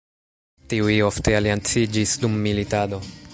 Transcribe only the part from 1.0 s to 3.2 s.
ofte alianciĝis dum militado.